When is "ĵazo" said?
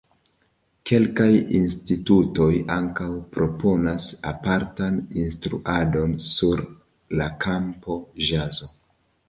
8.31-8.75